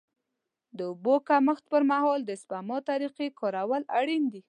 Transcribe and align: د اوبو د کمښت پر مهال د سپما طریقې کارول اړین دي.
د 0.77 0.79
اوبو 0.89 1.15
د 1.21 1.23
کمښت 1.27 1.63
پر 1.71 1.81
مهال 1.91 2.19
د 2.25 2.31
سپما 2.41 2.77
طریقې 2.89 3.27
کارول 3.39 3.81
اړین 3.99 4.23
دي. 4.33 4.39